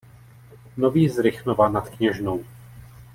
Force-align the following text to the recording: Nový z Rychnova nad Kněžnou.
Nový 0.77 1.09
z 1.09 1.19
Rychnova 1.19 1.69
nad 1.69 1.89
Kněžnou. 1.89 2.43